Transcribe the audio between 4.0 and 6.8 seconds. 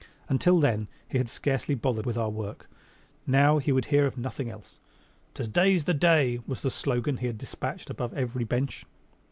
of nothing else. "Today's the Day!" was the